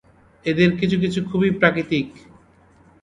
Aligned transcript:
এদের 0.45 0.69
কিছু 0.79 0.95
কিছু 0.99 1.19
খুবই 1.29 1.49
প্রাকৃতিক। 1.59 2.07